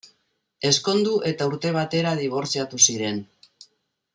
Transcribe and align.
Ezkondu 0.69 1.11
eta 1.31 1.47
urte 1.51 1.73
batera 1.77 2.15
dibortziatu 2.23 2.81
ziren. 2.87 3.21